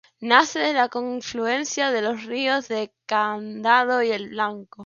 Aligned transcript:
Nace 0.19 0.57
de 0.57 0.73
la 0.73 0.89
confluencia 0.89 1.91
de 1.91 2.01
los 2.01 2.23
ríos 2.25 2.67
del 2.67 2.91
Candado 3.05 4.01
y 4.01 4.09
el 4.09 4.29
Blanco. 4.29 4.79